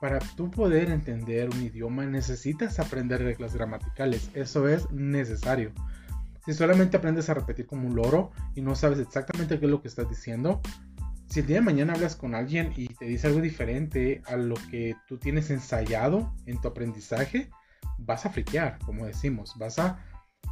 Para 0.00 0.18
tú 0.18 0.50
poder 0.50 0.90
entender 0.90 1.50
un 1.50 1.62
idioma 1.62 2.06
necesitas 2.06 2.80
aprender 2.80 3.22
reglas 3.22 3.54
gramaticales, 3.54 4.30
eso 4.34 4.66
es 4.66 4.90
necesario. 4.90 5.72
Si 6.46 6.54
solamente 6.54 6.96
aprendes 6.96 7.28
a 7.28 7.34
repetir 7.34 7.66
como 7.66 7.86
un 7.86 7.94
loro 7.94 8.30
y 8.54 8.62
no 8.62 8.74
sabes 8.74 8.98
exactamente 8.98 9.58
qué 9.58 9.66
es 9.66 9.70
lo 9.70 9.82
que 9.82 9.88
estás 9.88 10.08
diciendo, 10.08 10.62
si 11.28 11.40
el 11.40 11.46
día 11.46 11.56
de 11.56 11.62
mañana 11.62 11.92
hablas 11.92 12.16
con 12.16 12.34
alguien 12.34 12.72
y 12.76 12.88
te 12.88 13.04
dice 13.04 13.26
algo 13.26 13.40
diferente 13.40 14.22
a 14.26 14.36
lo 14.36 14.54
que 14.70 14.96
tú 15.06 15.18
tienes 15.18 15.50
ensayado 15.50 16.34
en 16.46 16.58
tu 16.60 16.68
aprendizaje, 16.68 17.50
vas 17.98 18.24
a 18.24 18.30
friquear, 18.30 18.78
como 18.78 19.06
decimos, 19.06 19.54
vas 19.58 19.78
a 19.78 20.04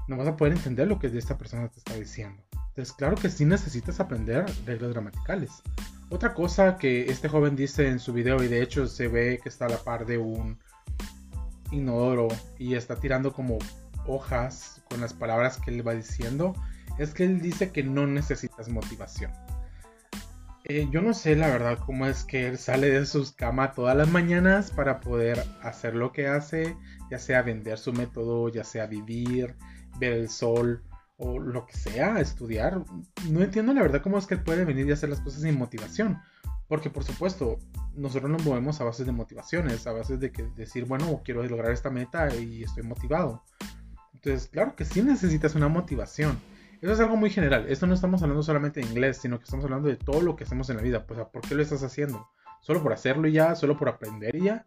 no 0.09 0.17
vas 0.17 0.29
a 0.29 0.37
poder 0.37 0.53
entender 0.53 0.87
lo 0.87 0.99
que 0.99 1.07
esta 1.07 1.39
persona 1.39 1.69
te 1.69 1.79
está 1.79 1.95
diciendo. 1.95 2.43
Claro 2.97 3.17
que 3.17 3.29
sí 3.29 3.45
necesitas 3.45 3.99
aprender 3.99 4.47
reglas 4.65 4.93
gramaticales. 4.93 5.51
Otra 6.11 6.33
cosa 6.33 6.79
que 6.79 7.11
este 7.11 7.29
joven 7.29 7.57
dice 7.57 7.89
en 7.89 7.99
su 7.99 8.13
video, 8.13 8.43
y 8.43 8.49
de 8.49 8.63
hecho 8.63 8.87
se 8.87 9.09
ve 9.09 9.41
que 9.43 9.49
está 9.49 9.67
a 9.67 9.71
la 9.71 9.79
par 9.79 10.07
de 10.07 10.19
un 10.19 10.59
inodoro 11.73 12.29
y 12.57 12.75
está 12.75 12.97
tirando 12.97 13.33
como 13.33 13.59
hojas 14.07 14.81
con 14.89 15.01
las 15.01 15.13
palabras 15.13 15.59
que 15.59 15.73
él 15.73 15.87
va 15.87 15.95
diciendo, 15.95 16.55
es 16.99 17.13
que 17.13 17.25
él 17.25 17.41
dice 17.41 17.73
que 17.73 17.83
no 17.83 18.07
necesitas 18.07 18.69
motivación. 18.69 19.33
Eh, 20.65 20.87
yo 20.93 21.03
no 21.03 21.15
sé 21.15 21.35
la 21.35 21.49
verdad 21.49 21.79
cómo 21.85 22.07
es 22.07 22.25
que 22.25 22.47
él 22.47 22.59
sale 22.59 22.91
de 22.91 23.07
sus 23.07 23.33
camas 23.33 23.75
todas 23.75 23.97
las 23.97 24.09
mañanas 24.09 24.71
para 24.71 25.01
poder 25.01 25.43
hacer 25.63 25.95
lo 25.95 26.13
que 26.13 26.29
hace, 26.29 26.77
ya 27.11 27.19
sea 27.19 27.43
vender 27.43 27.79
su 27.79 27.93
método, 27.93 28.49
ya 28.51 28.65
sea 28.65 28.87
vivir, 28.87 29.57
ver 29.99 30.13
el 30.13 30.29
sol, 30.29 30.83
o 31.19 31.39
lo 31.39 31.67
que 31.67 31.75
sea, 31.75 32.21
estudiar. 32.21 32.83
No 33.29 33.43
entiendo 33.43 33.75
la 33.75 33.83
verdad 33.83 34.03
cómo 34.03 34.19
es 34.19 34.27
que 34.27 34.37
puede 34.37 34.65
venir 34.65 34.89
y 34.89 34.93
hacer 34.93 35.11
las 35.11 35.21
cosas 35.21 35.43
sin 35.43 35.59
motivación. 35.59 36.19
Porque 36.69 36.91
por 36.91 37.05
supuesto, 37.05 37.59
nosotros 37.95 38.31
nos 38.31 38.45
movemos 38.45 38.81
a 38.81 38.85
bases 38.85 39.07
de 39.07 39.13
motivaciones, 39.13 39.87
a 39.87 39.93
bases 39.93 40.21
de 40.21 40.31
que 40.31 40.45
decir, 40.57 40.85
bueno, 40.85 41.21
quiero 41.25 41.43
lograr 41.43 41.73
esta 41.73 41.91
meta 41.91 42.35
y 42.35 42.63
estoy 42.63 42.85
motivado. 42.85 43.43
Entonces, 44.15 44.49
claro 44.49 44.75
que 44.77 44.85
sí 44.85 45.03
necesitas 45.03 45.55
una 45.55 45.69
motivación. 45.69 46.39
Eso 46.81 46.93
es 46.93 47.01
algo 47.01 47.17
muy 47.17 47.31
general. 47.31 47.67
Esto 47.69 47.87
no 47.87 47.95
estamos 47.95 48.23
hablando 48.23 48.43
solamente 48.43 48.81
de 48.81 48.87
inglés, 48.87 49.17
sino 49.17 49.39
que 49.39 49.45
estamos 49.45 49.65
hablando 49.65 49.89
de 49.89 49.97
todo 49.97 50.21
lo 50.21 50.37
que 50.37 50.45
hacemos 50.45 50.71
en 50.71 50.77
la 50.77 50.83
vida. 50.83 51.07
Pues, 51.07 51.21
¿por 51.33 51.43
qué 51.43 51.55
lo 51.55 51.63
estás 51.63 51.83
haciendo? 51.83 52.29
¿Solo 52.61 52.83
por 52.83 52.93
hacerlo 52.93 53.27
y 53.27 53.33
ya? 53.33 53.57
¿Solo 53.57 53.77
por 53.77 53.89
aprender 53.89 54.37
y 54.37 54.45
ya? 54.45 54.67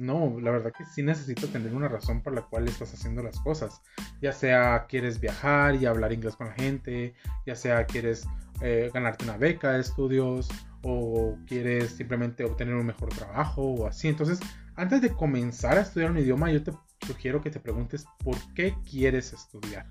No, 0.00 0.40
la 0.40 0.50
verdad 0.50 0.72
que 0.72 0.86
sí 0.86 1.02
necesitas 1.02 1.50
tener 1.50 1.74
una 1.74 1.86
razón 1.86 2.22
por 2.22 2.32
la 2.32 2.40
cual 2.40 2.66
estás 2.66 2.94
haciendo 2.94 3.22
las 3.22 3.38
cosas. 3.40 3.82
Ya 4.22 4.32
sea 4.32 4.86
quieres 4.88 5.20
viajar 5.20 5.74
y 5.74 5.84
hablar 5.84 6.10
inglés 6.14 6.36
con 6.36 6.46
la 6.46 6.54
gente, 6.54 7.12
ya 7.44 7.54
sea 7.54 7.84
quieres 7.84 8.26
eh, 8.62 8.90
ganarte 8.94 9.24
una 9.26 9.36
beca 9.36 9.72
de 9.72 9.80
estudios 9.82 10.48
o 10.80 11.36
quieres 11.46 11.90
simplemente 11.90 12.44
obtener 12.44 12.76
un 12.76 12.86
mejor 12.86 13.10
trabajo 13.10 13.62
o 13.62 13.86
así. 13.86 14.08
Entonces, 14.08 14.40
antes 14.74 15.02
de 15.02 15.10
comenzar 15.10 15.76
a 15.76 15.82
estudiar 15.82 16.12
un 16.12 16.16
idioma, 16.16 16.50
yo 16.50 16.62
te 16.62 16.72
sugiero 17.06 17.42
que 17.42 17.50
te 17.50 17.60
preguntes 17.60 18.06
por 18.24 18.38
qué 18.54 18.74
quieres 18.90 19.34
estudiar. 19.34 19.84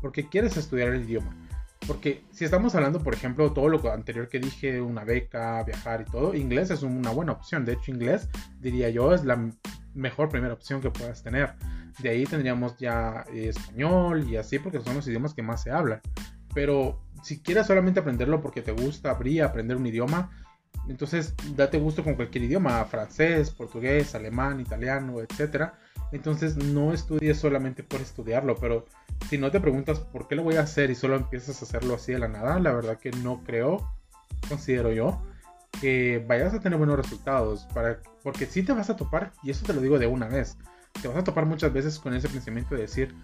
¿Por 0.00 0.12
qué 0.12 0.28
quieres 0.28 0.56
estudiar 0.56 0.90
el 0.90 1.02
idioma? 1.02 1.34
Porque 1.88 2.22
si 2.32 2.44
estamos 2.44 2.74
hablando, 2.74 3.02
por 3.02 3.14
ejemplo, 3.14 3.50
todo 3.54 3.66
lo 3.70 3.90
anterior 3.90 4.28
que 4.28 4.38
dije, 4.38 4.78
una 4.78 5.04
beca, 5.04 5.64
viajar 5.64 6.04
y 6.06 6.10
todo, 6.10 6.34
inglés 6.34 6.70
es 6.70 6.82
una 6.82 7.10
buena 7.12 7.32
opción. 7.32 7.64
De 7.64 7.72
hecho, 7.72 7.90
inglés, 7.90 8.28
diría 8.60 8.90
yo, 8.90 9.14
es 9.14 9.24
la 9.24 9.50
mejor 9.94 10.28
primera 10.28 10.52
opción 10.52 10.82
que 10.82 10.90
puedas 10.90 11.22
tener. 11.22 11.54
De 12.00 12.10
ahí 12.10 12.24
tendríamos 12.26 12.76
ya 12.76 13.24
español 13.32 14.28
y 14.28 14.36
así 14.36 14.58
porque 14.58 14.80
son 14.80 14.96
los 14.96 15.08
idiomas 15.08 15.32
que 15.32 15.42
más 15.42 15.62
se 15.62 15.70
hablan. 15.70 16.02
Pero 16.52 17.00
si 17.22 17.40
quieres 17.40 17.66
solamente 17.66 18.00
aprenderlo 18.00 18.42
porque 18.42 18.60
te 18.60 18.72
gusta, 18.72 19.10
abrir, 19.10 19.42
aprender 19.42 19.78
un 19.78 19.86
idioma, 19.86 20.30
entonces 20.88 21.34
date 21.54 21.78
gusto 21.78 22.02
con 22.02 22.14
cualquier 22.14 22.44
idioma, 22.44 22.84
francés, 22.86 23.50
portugués, 23.50 24.14
alemán, 24.14 24.60
italiano, 24.60 25.20
etc. 25.20 25.72
Entonces 26.12 26.56
no 26.56 26.92
estudies 26.92 27.38
solamente 27.38 27.82
por 27.82 28.00
estudiarlo, 28.00 28.56
pero 28.56 28.86
si 29.28 29.36
no 29.36 29.50
te 29.50 29.60
preguntas 29.60 30.00
por 30.00 30.28
qué 30.28 30.36
lo 30.36 30.42
voy 30.42 30.56
a 30.56 30.62
hacer 30.62 30.90
y 30.90 30.94
solo 30.94 31.16
empiezas 31.16 31.60
a 31.60 31.64
hacerlo 31.64 31.94
así 31.94 32.12
de 32.12 32.18
la 32.18 32.28
nada, 32.28 32.58
la 32.58 32.72
verdad 32.72 32.98
que 32.98 33.10
no 33.10 33.42
creo, 33.44 33.92
considero 34.48 34.92
yo, 34.92 35.22
que 35.80 36.24
vayas 36.26 36.54
a 36.54 36.60
tener 36.60 36.78
buenos 36.78 36.96
resultados, 36.96 37.66
para, 37.74 38.00
porque 38.22 38.46
si 38.46 38.62
te 38.62 38.72
vas 38.72 38.88
a 38.88 38.96
topar, 38.96 39.32
y 39.42 39.50
eso 39.50 39.66
te 39.66 39.74
lo 39.74 39.80
digo 39.80 39.98
de 39.98 40.06
una 40.06 40.26
vez, 40.26 40.56
te 41.00 41.08
vas 41.08 41.18
a 41.18 41.24
topar 41.24 41.46
muchas 41.46 41.72
veces 41.72 41.98
con 41.98 42.14
ese 42.14 42.28
pensamiento 42.28 42.74
de 42.74 42.82
decir, 42.82 43.14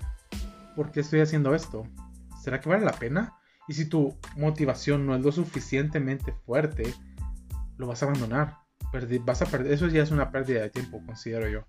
¿por 0.77 0.91
qué 0.91 1.01
estoy 1.01 1.21
haciendo 1.21 1.55
esto? 1.55 1.87
¿Será 2.43 2.61
que 2.61 2.69
vale 2.69 2.85
la 2.85 2.93
pena? 2.93 3.35
Y 3.67 3.75
si 3.75 3.87
tu 3.87 4.15
motivación 4.37 5.07
no 5.07 5.17
es 5.17 5.23
lo 5.23 5.33
suficientemente 5.33 6.33
fuerte, 6.45 6.93
lo 7.77 7.87
vas 7.87 8.03
a 8.03 8.07
abandonar. 8.07 8.59
vas 9.25 9.43
a 9.43 9.47
perder, 9.47 9.73
eso 9.73 9.87
ya 9.89 10.03
es 10.03 10.11
una 10.11 10.31
pérdida 10.31 10.63
de 10.63 10.71
tiempo, 10.71 11.03
considero 11.05 11.49
yo, 11.49 11.65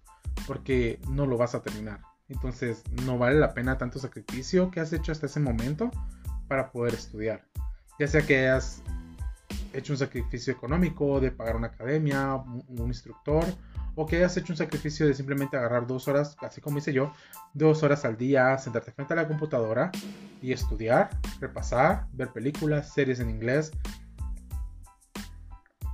porque 0.47 0.99
no 1.09 1.25
lo 1.25 1.37
vas 1.37 1.55
a 1.55 1.61
terminar. 1.61 2.01
Entonces, 2.29 2.83
no 3.05 3.17
vale 3.17 3.39
la 3.39 3.53
pena 3.53 3.77
tanto 3.77 3.99
sacrificio 3.99 4.71
que 4.71 4.79
has 4.79 4.91
hecho 4.93 5.11
hasta 5.11 5.27
ese 5.27 5.39
momento 5.39 5.91
para 6.47 6.71
poder 6.71 6.93
estudiar. 6.93 7.45
Ya 7.99 8.07
sea 8.07 8.21
que 8.21 8.47
hayas 8.47 8.81
hecho 9.73 9.93
un 9.93 9.99
sacrificio 9.99 10.53
económico 10.53 11.19
de 11.19 11.31
pagar 11.31 11.55
una 11.55 11.67
academia, 11.67 12.35
un 12.35 12.87
instructor, 12.87 13.45
o 13.95 14.05
que 14.05 14.17
hayas 14.17 14.35
hecho 14.37 14.53
un 14.53 14.57
sacrificio 14.57 15.07
de 15.07 15.13
simplemente 15.13 15.57
agarrar 15.57 15.87
dos 15.87 16.07
horas, 16.07 16.35
así 16.41 16.61
como 16.61 16.77
hice 16.77 16.93
yo, 16.93 17.13
dos 17.53 17.81
horas 17.83 18.03
al 18.05 18.17
día, 18.17 18.57
sentarte 18.57 18.91
frente 18.91 19.13
a 19.13 19.15
la 19.15 19.27
computadora 19.27 19.91
y 20.41 20.51
estudiar, 20.51 21.09
repasar, 21.39 22.07
ver 22.11 22.29
películas, 22.29 22.93
series 22.93 23.19
en 23.19 23.29
inglés. 23.29 23.71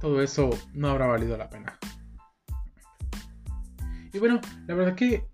Todo 0.02 0.22
eso 0.22 0.50
no 0.74 0.90
habrá 0.90 1.06
valido 1.06 1.38
la 1.38 1.50
pena. 1.50 1.78
Y 4.14 4.20
bueno, 4.20 4.42
la 4.68 4.76
verdad 4.76 4.96
que 4.96 5.26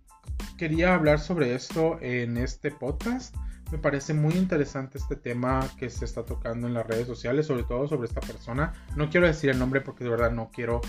quería 0.57 0.93
hablar 0.93 1.19
sobre 1.19 1.55
esto 1.55 1.97
en 2.01 2.37
este 2.37 2.71
podcast. 2.71 3.35
Me 3.71 3.77
parece 3.77 4.13
muy 4.13 4.33
interesante 4.33 4.97
este 4.97 5.15
tema 5.15 5.67
que 5.77 5.89
se 5.89 6.05
está 6.05 6.23
tocando 6.23 6.67
en 6.67 6.73
las 6.73 6.85
redes 6.85 7.07
sociales, 7.07 7.47
sobre 7.47 7.63
todo 7.63 7.87
sobre 7.87 8.07
esta 8.07 8.21
persona. 8.21 8.73
No 8.95 9.09
quiero 9.09 9.25
decir 9.25 9.49
el 9.49 9.59
nombre 9.59 9.81
porque 9.81 10.03
de 10.03 10.09
verdad 10.09 10.31
no 10.31 10.51
quiero 10.51 10.81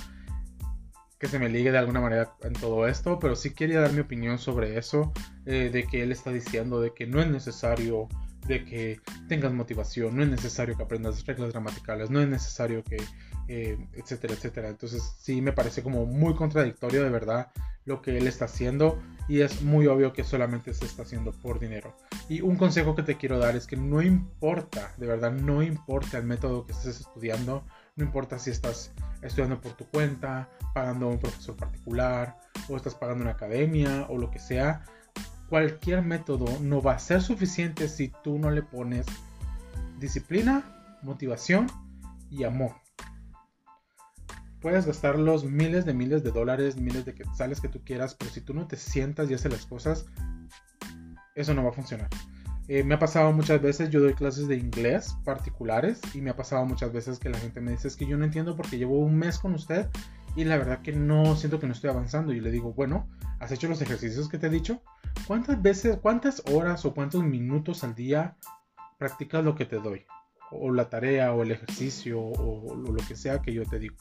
que 1.18 1.26
se 1.26 1.38
me 1.38 1.48
ligue 1.48 1.72
de 1.72 1.78
alguna 1.78 2.00
manera 2.00 2.34
en 2.42 2.52
todo 2.52 2.86
esto, 2.86 3.18
pero 3.18 3.34
sí 3.34 3.52
quería 3.52 3.80
dar 3.80 3.92
mi 3.92 4.00
opinión 4.00 4.38
sobre 4.38 4.78
eso, 4.78 5.12
eh, 5.46 5.70
de 5.72 5.84
que 5.84 6.02
él 6.02 6.12
está 6.12 6.30
diciendo 6.30 6.80
de 6.80 6.94
que 6.94 7.06
no 7.06 7.20
es 7.20 7.28
necesario 7.28 8.08
de 8.48 8.64
que 8.64 9.00
tengas 9.28 9.52
motivación, 9.52 10.16
no 10.16 10.22
es 10.22 10.28
necesario 10.28 10.76
que 10.76 10.82
aprendas 10.82 11.24
reglas 11.26 11.52
gramaticales, 11.52 12.10
no 12.10 12.20
es 12.20 12.28
necesario 12.28 12.82
que, 12.82 12.96
eh, 13.46 13.78
etcétera, 13.92 14.34
etcétera. 14.34 14.68
Entonces 14.68 15.14
sí 15.20 15.40
me 15.42 15.52
parece 15.52 15.82
como 15.82 16.06
muy 16.06 16.34
contradictorio 16.34 17.04
de 17.04 17.10
verdad 17.10 17.52
lo 17.84 18.02
que 18.02 18.16
él 18.18 18.26
está 18.26 18.46
haciendo 18.46 19.00
y 19.28 19.40
es 19.40 19.62
muy 19.62 19.86
obvio 19.86 20.12
que 20.12 20.24
solamente 20.24 20.72
se 20.72 20.86
está 20.86 21.02
haciendo 21.02 21.32
por 21.32 21.60
dinero. 21.60 21.94
Y 22.28 22.40
un 22.40 22.56
consejo 22.56 22.94
que 22.94 23.02
te 23.02 23.16
quiero 23.16 23.38
dar 23.38 23.54
es 23.54 23.66
que 23.66 23.76
no 23.76 24.02
importa, 24.02 24.92
de 24.96 25.06
verdad, 25.06 25.32
no 25.32 25.62
importa 25.62 26.18
el 26.18 26.24
método 26.24 26.66
que 26.66 26.72
estés 26.72 27.00
estudiando, 27.00 27.64
no 27.96 28.04
importa 28.04 28.38
si 28.38 28.50
estás 28.50 28.92
estudiando 29.22 29.60
por 29.60 29.72
tu 29.72 29.86
cuenta, 29.86 30.48
pagando 30.74 31.06
a 31.06 31.10
un 31.10 31.18
profesor 31.18 31.56
particular, 31.56 32.36
o 32.68 32.76
estás 32.76 32.94
pagando 32.94 33.22
una 33.22 33.32
academia, 33.32 34.06
o 34.08 34.16
lo 34.16 34.30
que 34.30 34.38
sea, 34.38 34.84
cualquier 35.48 36.02
método 36.02 36.46
no 36.60 36.82
va 36.82 36.92
a 36.92 36.98
ser 36.98 37.22
suficiente 37.22 37.88
si 37.88 38.12
tú 38.22 38.38
no 38.38 38.50
le 38.50 38.62
pones 38.62 39.06
disciplina, 39.98 40.64
motivación 41.02 41.66
y 42.30 42.44
amor. 42.44 42.72
Puedes 44.60 44.86
gastar 44.86 45.18
los 45.18 45.44
miles 45.44 45.84
de 45.84 45.94
miles 45.94 46.24
de 46.24 46.32
dólares, 46.32 46.76
miles 46.76 47.04
de 47.04 47.14
quetzales 47.14 47.60
que 47.60 47.68
tú 47.68 47.82
quieras, 47.84 48.14
pero 48.14 48.30
si 48.30 48.40
tú 48.40 48.54
no 48.54 48.66
te 48.66 48.76
sientas 48.76 49.30
y 49.30 49.34
haces 49.34 49.52
las 49.52 49.66
cosas, 49.66 50.06
eso 51.34 51.54
no 51.54 51.62
va 51.62 51.70
a 51.70 51.72
funcionar. 51.72 52.08
Eh, 52.66 52.82
me 52.82 52.96
ha 52.96 52.98
pasado 52.98 53.32
muchas 53.32 53.62
veces, 53.62 53.88
yo 53.88 54.00
doy 54.00 54.12
clases 54.12 54.46
de 54.46 54.56
inglés 54.56 55.16
particulares 55.24 56.00
y 56.12 56.20
me 56.20 56.30
ha 56.30 56.36
pasado 56.36 56.66
muchas 56.66 56.92
veces 56.92 57.18
que 57.18 57.30
la 57.30 57.38
gente 57.38 57.60
me 57.60 57.70
dice 57.70 57.88
es 57.88 57.96
que 57.96 58.06
yo 58.06 58.18
no 58.18 58.24
entiendo 58.24 58.56
porque 58.56 58.76
llevo 58.76 58.98
un 58.98 59.16
mes 59.16 59.38
con 59.38 59.54
usted 59.54 59.88
y 60.36 60.44
la 60.44 60.56
verdad 60.56 60.82
que 60.82 60.92
no 60.92 61.36
siento 61.36 61.58
que 61.58 61.66
no 61.66 61.72
estoy 61.72 61.90
avanzando 61.90 62.32
y 62.32 62.40
le 62.40 62.50
digo, 62.50 62.72
bueno, 62.72 63.08
¿has 63.40 63.52
hecho 63.52 63.68
los 63.68 63.80
ejercicios 63.82 64.28
que 64.28 64.38
te 64.38 64.46
he 64.46 64.50
dicho? 64.50 64.82
¿Cuántas 65.26 65.60
veces, 65.60 65.98
cuántas 65.98 66.42
horas 66.52 66.84
o 66.84 66.94
cuántos 66.94 67.22
minutos 67.24 67.84
al 67.84 67.94
día 67.94 68.36
practicas 68.98 69.44
lo 69.44 69.54
que 69.54 69.66
te 69.66 69.76
doy? 69.78 70.06
O 70.50 70.72
la 70.72 70.88
tarea 70.88 71.32
o 71.34 71.42
el 71.42 71.52
ejercicio 71.52 72.20
o, 72.20 72.72
o 72.72 72.76
lo 72.76 73.06
que 73.06 73.16
sea 73.16 73.42
que 73.42 73.52
yo 73.52 73.64
te 73.64 73.78
digo. 73.78 73.96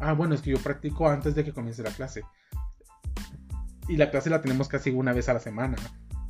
Ah, 0.00 0.12
bueno, 0.12 0.34
es 0.34 0.42
que 0.42 0.50
yo 0.50 0.58
practico 0.58 1.08
antes 1.08 1.34
de 1.34 1.44
que 1.44 1.52
comience 1.52 1.82
la 1.82 1.90
clase. 1.90 2.22
Y 3.88 3.96
la 3.96 4.10
clase 4.10 4.30
la 4.30 4.40
tenemos 4.40 4.68
casi 4.68 4.90
una 4.90 5.12
vez 5.12 5.28
a 5.28 5.34
la 5.34 5.40
semana 5.40 5.76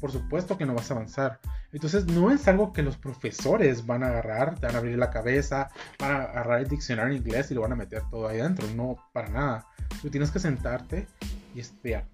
por 0.04 0.12
supuesto 0.12 0.58
que 0.58 0.66
no 0.66 0.74
vas 0.74 0.90
a 0.90 0.94
avanzar. 0.94 1.40
Entonces 1.74 2.06
no 2.06 2.30
es 2.30 2.46
algo 2.46 2.72
que 2.72 2.82
los 2.82 2.96
profesores 2.96 3.84
van 3.84 4.04
a 4.04 4.06
agarrar, 4.06 4.54
te 4.60 4.66
van 4.66 4.76
a 4.76 4.78
abrir 4.78 4.96
la 4.96 5.10
cabeza, 5.10 5.70
van 5.98 6.12
a 6.12 6.22
agarrar 6.22 6.60
el 6.60 6.68
diccionario 6.68 7.12
en 7.12 7.18
inglés 7.18 7.50
y 7.50 7.54
lo 7.54 7.62
van 7.62 7.72
a 7.72 7.76
meter 7.76 8.02
todo 8.10 8.28
ahí 8.28 8.38
adentro. 8.38 8.68
No, 8.76 8.96
para 9.12 9.28
nada. 9.28 9.66
Tú 10.00 10.08
tienes 10.08 10.30
que 10.30 10.38
sentarte 10.38 11.08
y 11.52 11.58
estudiar. 11.58 12.06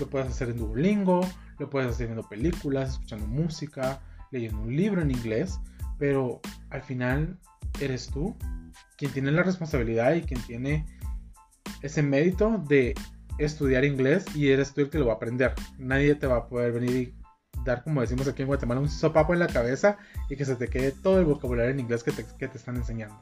Lo 0.00 0.08
puedes 0.08 0.28
hacer 0.28 0.48
en 0.48 0.58
Duolingo, 0.58 1.20
lo 1.60 1.70
puedes 1.70 1.90
hacer 1.90 2.08
viendo 2.08 2.28
películas, 2.28 2.94
escuchando 2.94 3.24
música, 3.28 4.00
leyendo 4.32 4.58
un 4.58 4.74
libro 4.74 5.00
en 5.00 5.12
inglés, 5.12 5.60
pero 5.96 6.40
al 6.70 6.82
final 6.82 7.38
eres 7.80 8.08
tú 8.08 8.36
quien 8.96 9.12
tiene 9.12 9.30
la 9.30 9.44
responsabilidad 9.44 10.14
y 10.14 10.22
quien 10.22 10.42
tiene 10.42 10.86
ese 11.82 12.02
mérito 12.02 12.60
de 12.68 12.94
estudiar 13.38 13.84
inglés 13.84 14.24
y 14.34 14.48
eres 14.48 14.74
tú 14.74 14.80
el 14.80 14.90
que 14.90 14.98
lo 14.98 15.06
va 15.06 15.12
a 15.12 15.16
aprender. 15.16 15.54
Nadie 15.78 16.16
te 16.16 16.26
va 16.26 16.38
a 16.38 16.48
poder 16.48 16.72
venir 16.72 16.96
y 16.96 17.23
dar, 17.64 17.82
como 17.82 18.00
decimos 18.00 18.28
aquí 18.28 18.42
en 18.42 18.48
Guatemala, 18.48 18.80
un 18.80 18.88
sopapo 18.88 19.32
en 19.32 19.40
la 19.40 19.46
cabeza 19.46 19.96
y 20.28 20.36
que 20.36 20.44
se 20.44 20.56
te 20.56 20.68
quede 20.68 20.92
todo 20.92 21.18
el 21.18 21.24
vocabulario 21.24 21.72
en 21.72 21.80
inglés 21.80 22.02
que 22.02 22.12
te, 22.12 22.24
que 22.38 22.48
te 22.48 22.58
están 22.58 22.76
enseñando. 22.76 23.16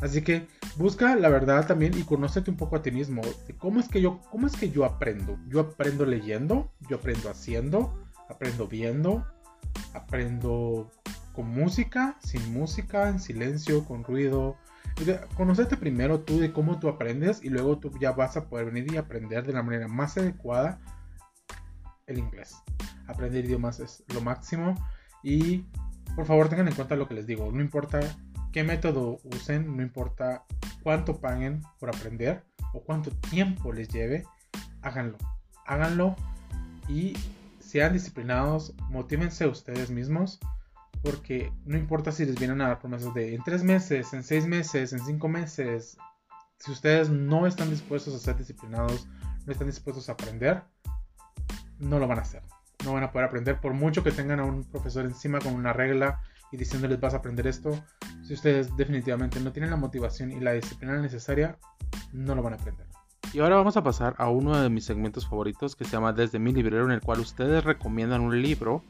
Así 0.00 0.22
que 0.22 0.46
busca 0.76 1.16
la 1.16 1.30
verdad 1.30 1.66
también 1.66 1.96
y 1.96 2.02
conócete 2.02 2.50
un 2.50 2.56
poco 2.56 2.76
a 2.76 2.82
ti 2.82 2.90
mismo. 2.90 3.22
¿Cómo 3.58 3.80
es 3.80 3.88
que 3.88 4.02
yo, 4.02 4.20
cómo 4.30 4.46
es 4.46 4.54
que 4.54 4.70
yo 4.70 4.84
aprendo? 4.84 5.38
Yo 5.48 5.60
aprendo 5.60 6.04
leyendo, 6.04 6.70
yo 6.88 6.96
aprendo 6.96 7.30
haciendo, 7.30 8.06
aprendo 8.28 8.68
viendo, 8.68 9.26
aprendo 9.94 10.90
con 11.32 11.48
música, 11.48 12.18
sin 12.22 12.52
música, 12.52 13.08
en 13.08 13.20
silencio, 13.20 13.84
con 13.84 14.04
ruido. 14.04 14.56
Conocete 15.34 15.76
primero 15.76 16.20
tú 16.20 16.40
de 16.40 16.52
cómo 16.52 16.78
tú 16.78 16.88
aprendes 16.88 17.42
y 17.42 17.48
luego 17.48 17.78
tú 17.78 17.90
ya 17.98 18.12
vas 18.12 18.36
a 18.36 18.48
poder 18.48 18.66
venir 18.66 18.92
y 18.92 18.96
aprender 18.96 19.46
de 19.46 19.52
la 19.52 19.62
manera 19.62 19.88
más 19.88 20.16
adecuada 20.16 20.78
el 22.06 22.18
inglés 22.18 22.56
aprender 23.06 23.44
idiomas 23.44 23.80
es 23.80 24.04
lo 24.12 24.20
máximo. 24.20 24.74
Y 25.22 25.64
por 26.14 26.26
favor 26.26 26.48
tengan 26.48 26.68
en 26.68 26.74
cuenta 26.74 26.96
lo 26.96 27.08
que 27.08 27.14
les 27.14 27.26
digo. 27.26 27.50
No 27.50 27.60
importa 27.60 28.00
qué 28.52 28.64
método 28.64 29.18
usen, 29.24 29.76
no 29.76 29.82
importa 29.82 30.44
cuánto 30.82 31.20
paguen 31.20 31.62
por 31.78 31.88
aprender 31.88 32.44
o 32.72 32.82
cuánto 32.82 33.10
tiempo 33.10 33.72
les 33.72 33.88
lleve, 33.88 34.24
háganlo. 34.82 35.18
Háganlo 35.66 36.14
y 36.88 37.14
sean 37.58 37.92
disciplinados, 37.92 38.74
motívense 38.88 39.46
ustedes 39.46 39.90
mismos. 39.90 40.38
Porque 41.02 41.52
no 41.66 41.76
importa 41.76 42.10
si 42.10 42.24
les 42.24 42.36
vienen 42.36 42.60
a 42.60 42.68
dar 42.68 42.78
promesas 42.80 43.12
de 43.14 43.34
en 43.34 43.42
tres 43.44 43.62
meses, 43.62 44.12
en 44.12 44.22
seis 44.22 44.46
meses, 44.46 44.92
en 44.92 45.00
cinco 45.00 45.28
meses. 45.28 45.98
Si 46.58 46.72
ustedes 46.72 47.10
no 47.10 47.46
están 47.46 47.70
dispuestos 47.70 48.14
a 48.14 48.18
ser 48.18 48.36
disciplinados, 48.36 49.06
no 49.44 49.52
están 49.52 49.68
dispuestos 49.68 50.08
a 50.08 50.12
aprender, 50.12 50.62
no 51.78 51.98
lo 51.98 52.08
van 52.08 52.18
a 52.18 52.22
hacer 52.22 52.42
no 52.86 52.94
van 52.94 53.02
a 53.02 53.12
poder 53.12 53.28
aprender 53.28 53.60
por 53.60 53.74
mucho 53.74 54.02
que 54.02 54.12
tengan 54.12 54.40
a 54.40 54.44
un 54.44 54.64
profesor 54.64 55.04
encima 55.04 55.40
con 55.40 55.54
una 55.54 55.72
regla 55.72 56.20
y 56.52 56.56
diciéndoles 56.56 57.00
vas 57.00 57.12
a 57.12 57.18
aprender 57.18 57.46
esto. 57.46 57.78
Si 58.22 58.32
ustedes 58.32 58.74
definitivamente 58.76 59.40
no 59.40 59.52
tienen 59.52 59.70
la 59.70 59.76
motivación 59.76 60.32
y 60.32 60.40
la 60.40 60.52
disciplina 60.52 60.96
necesaria, 60.96 61.58
no 62.12 62.34
lo 62.34 62.42
van 62.42 62.54
a 62.54 62.56
aprender. 62.56 62.86
Y 63.32 63.40
ahora 63.40 63.56
vamos 63.56 63.76
a 63.76 63.82
pasar 63.82 64.14
a 64.18 64.30
uno 64.30 64.56
de 64.56 64.70
mis 64.70 64.84
segmentos 64.84 65.28
favoritos 65.28 65.74
que 65.76 65.84
se 65.84 65.90
llama 65.90 66.12
Desde 66.12 66.38
mi 66.38 66.52
librero, 66.52 66.84
en 66.84 66.92
el 66.92 67.00
cual 67.00 67.20
ustedes 67.20 67.64
recomiendan 67.64 68.20
un 68.20 68.40
libro 68.40 68.84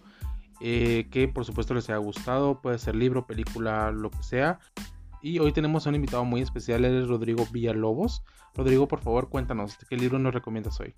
eh, 0.60 1.08
que 1.10 1.28
por 1.28 1.44
supuesto 1.44 1.74
les 1.74 1.88
haya 1.88 1.98
gustado, 1.98 2.60
puede 2.60 2.78
ser 2.78 2.94
libro, 2.94 3.26
película, 3.26 3.90
lo 3.90 4.10
que 4.10 4.22
sea. 4.22 4.58
Y 5.22 5.38
hoy 5.38 5.52
tenemos 5.52 5.86
a 5.86 5.88
un 5.88 5.96
invitado 5.96 6.24
muy 6.24 6.42
especial, 6.42 6.84
él 6.84 7.02
es 7.02 7.08
Rodrigo 7.08 7.46
Villalobos. 7.50 8.22
Rodrigo, 8.54 8.86
por 8.86 9.00
favor, 9.00 9.28
cuéntanos, 9.28 9.76
¿qué 9.88 9.96
libro 9.96 10.18
nos 10.18 10.34
recomiendas 10.34 10.78
hoy? 10.80 10.94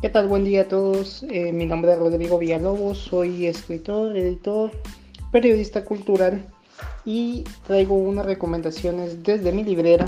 ¿Qué 0.00 0.08
tal? 0.08 0.28
Buen 0.28 0.44
día 0.44 0.62
a 0.62 0.64
todos. 0.68 1.24
Eh, 1.24 1.52
mi 1.52 1.66
nombre 1.66 1.92
es 1.92 1.98
Rodrigo 1.98 2.38
Villalobos, 2.38 2.96
soy 2.96 3.44
escritor, 3.44 4.16
editor, 4.16 4.70
periodista 5.30 5.84
cultural 5.84 6.42
y 7.04 7.44
traigo 7.66 7.96
unas 7.96 8.24
recomendaciones 8.24 9.22
desde 9.22 9.52
mi 9.52 9.62
librera 9.62 10.06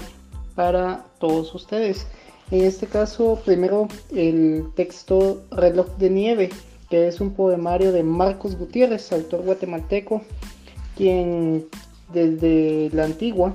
para 0.54 1.04
todos 1.18 1.54
ustedes. 1.54 2.06
En 2.50 2.64
este 2.64 2.86
caso, 2.86 3.38
primero 3.44 3.86
el 4.16 4.64
texto 4.74 5.42
Reloj 5.50 5.88
de 5.98 6.08
Nieve, 6.08 6.48
que 6.88 7.08
es 7.08 7.20
un 7.20 7.34
poemario 7.34 7.92
de 7.92 8.02
Marcos 8.02 8.56
Gutiérrez, 8.56 9.12
autor 9.12 9.42
guatemalteco, 9.42 10.22
quien 10.96 11.66
desde 12.14 12.88
la 12.94 13.04
antigua, 13.04 13.54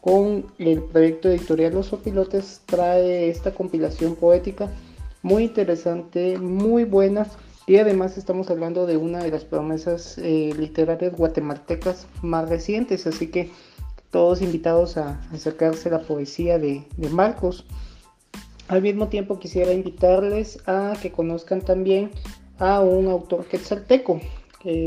con 0.00 0.46
el 0.60 0.80
proyecto 0.80 1.28
editorial 1.28 1.74
Los 1.74 1.92
Opilotes, 1.92 2.60
trae 2.66 3.28
esta 3.28 3.52
compilación 3.52 4.14
poética 4.14 4.70
muy 5.26 5.42
interesante, 5.42 6.38
muy 6.38 6.84
buena. 6.84 7.26
Y 7.66 7.78
además 7.78 8.16
estamos 8.16 8.48
hablando 8.48 8.86
de 8.86 8.96
una 8.96 9.24
de 9.24 9.32
las 9.32 9.44
promesas 9.44 10.18
eh, 10.18 10.54
literarias 10.56 11.16
guatemaltecas 11.16 12.06
más 12.22 12.48
recientes, 12.48 13.08
así 13.08 13.26
que 13.26 13.50
todos 14.12 14.40
invitados 14.40 14.96
a 14.96 15.20
acercarse 15.32 15.88
a 15.88 15.92
la 15.98 16.02
poesía 16.02 16.60
de, 16.60 16.84
de 16.96 17.08
Marcos. 17.08 17.66
Al 18.68 18.82
mismo 18.82 19.08
tiempo 19.08 19.40
quisiera 19.40 19.72
invitarles 19.72 20.60
a 20.68 20.92
que 21.02 21.10
conozcan 21.10 21.60
también 21.60 22.12
a 22.60 22.80
un 22.80 23.08
autor 23.08 23.46
quetzalteco, 23.46 24.20
que 24.62 24.84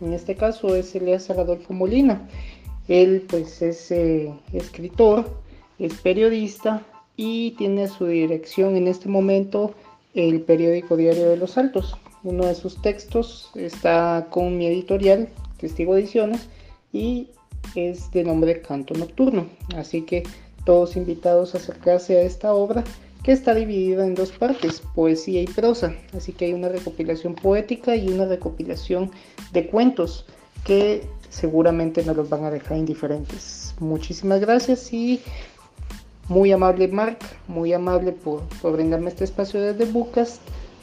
en 0.00 0.12
este 0.12 0.34
caso 0.34 0.74
es 0.74 0.92
Elías 0.96 1.30
Adolfo 1.30 1.72
Molina. 1.72 2.28
Él 2.88 3.24
pues 3.28 3.62
es 3.62 3.92
eh, 3.92 4.34
escritor, 4.52 5.24
es 5.78 5.94
periodista 6.00 6.82
y 7.18 7.50
tiene 7.58 7.88
su 7.88 8.06
dirección 8.06 8.76
en 8.76 8.86
este 8.86 9.08
momento 9.08 9.74
el 10.14 10.40
periódico 10.40 10.96
Diario 10.96 11.28
de 11.28 11.36
los 11.36 11.58
Altos. 11.58 11.96
Uno 12.22 12.46
de 12.46 12.54
sus 12.54 12.80
textos 12.80 13.50
está 13.56 14.28
con 14.30 14.56
mi 14.56 14.68
editorial, 14.68 15.28
Testigo 15.58 15.96
Ediciones, 15.96 16.48
y 16.92 17.28
es 17.74 18.12
de 18.12 18.22
nombre 18.22 18.62
Canto 18.62 18.94
Nocturno. 18.94 19.48
Así 19.76 20.02
que 20.02 20.22
todos 20.64 20.96
invitados 20.96 21.54
a 21.54 21.58
acercarse 21.58 22.16
a 22.16 22.22
esta 22.22 22.54
obra 22.54 22.84
que 23.24 23.32
está 23.32 23.52
dividida 23.52 24.06
en 24.06 24.14
dos 24.14 24.30
partes, 24.30 24.80
poesía 24.94 25.42
y 25.42 25.46
prosa. 25.46 25.96
Así 26.16 26.32
que 26.32 26.44
hay 26.44 26.52
una 26.52 26.68
recopilación 26.68 27.34
poética 27.34 27.96
y 27.96 28.08
una 28.10 28.26
recopilación 28.26 29.10
de 29.52 29.66
cuentos 29.66 30.24
que 30.64 31.02
seguramente 31.30 32.04
nos 32.04 32.16
los 32.16 32.28
van 32.28 32.44
a 32.44 32.50
dejar 32.52 32.78
indiferentes. 32.78 33.74
Muchísimas 33.80 34.40
gracias 34.40 34.92
y 34.92 35.20
muy 36.28 36.52
amable 36.52 36.88
Mark, 36.88 37.18
muy 37.46 37.72
amable 37.72 38.12
por, 38.12 38.42
por 38.60 38.72
brindarme 38.72 39.08
este 39.08 39.24
espacio 39.24 39.60
desde 39.60 39.90
Bucas. 39.90 40.40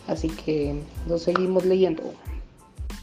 Así 0.07 0.29
que 0.29 0.81
nos 1.07 1.23
seguimos 1.23 1.65
leyendo. 1.65 2.13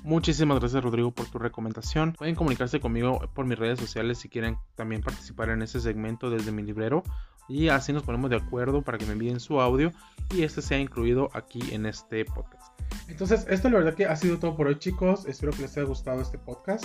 Muchísimas 0.04 0.58
gracias 0.58 0.82
Rodrigo 0.82 1.12
por 1.12 1.26
tu 1.26 1.38
recomendación. 1.38 2.14
Pueden 2.14 2.34
comunicarse 2.34 2.80
conmigo 2.80 3.20
por 3.34 3.46
mis 3.46 3.58
redes 3.58 3.78
sociales 3.78 4.18
si 4.18 4.28
quieren 4.28 4.56
también 4.75 5.00
participar 5.00 5.50
en 5.50 5.62
ese 5.62 5.80
segmento 5.80 6.28
desde 6.28 6.50
mi 6.50 6.62
librero 6.62 7.04
y 7.49 7.68
así 7.68 7.92
nos 7.92 8.02
ponemos 8.02 8.30
de 8.30 8.37
acuerdo 8.37 8.82
para 8.82 8.99
que 8.99 9.06
me 9.06 9.12
envíen 9.12 9.38
su 9.38 9.61
audio 9.61 9.92
y 10.34 10.42
este 10.42 10.62
sea 10.62 10.78
incluido 10.78 11.28
aquí 11.34 11.61
en 11.72 11.87
este 11.87 12.25
podcast. 12.25 12.72
Entonces, 13.08 13.46
esto 13.49 13.68
la 13.68 13.78
verdad 13.78 13.94
que 13.94 14.06
ha 14.06 14.16
sido 14.16 14.38
todo 14.38 14.56
por 14.56 14.66
hoy 14.66 14.78
chicos. 14.78 15.26
Espero 15.26 15.52
que 15.52 15.62
les 15.62 15.76
haya 15.76 15.87
gustado 15.87 16.20
este 16.20 16.38
podcast. 16.38 16.84